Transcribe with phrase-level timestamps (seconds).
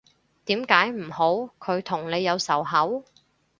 [0.45, 3.03] 點解唔好，佢同你有仇口？